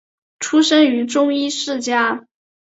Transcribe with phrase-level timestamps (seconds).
[0.39, 2.25] 出生于中医世家。